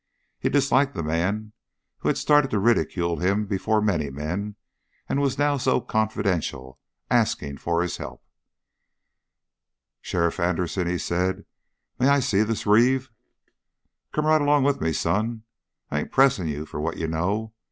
[0.39, 1.53] He disliked the man
[1.99, 4.55] who had started to ridicule him before many men
[5.07, 6.79] and was now so confidential,
[7.11, 8.23] asking his help.
[10.01, 11.45] "Sheriff Anderson," he said,
[11.99, 13.11] "may I see this Reeve?"
[14.11, 15.43] "Come right along with me, son.
[15.91, 17.53] I ain't pressing you for what you know.